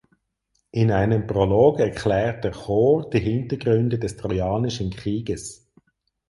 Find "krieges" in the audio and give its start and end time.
4.89-5.71